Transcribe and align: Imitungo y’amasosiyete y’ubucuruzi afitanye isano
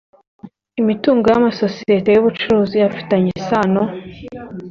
Imitungo 0.81 1.25
y’amasosiyete 1.29 2.09
y’ubucuruzi 2.11 2.77
afitanye 2.89 3.29
isano 3.39 3.83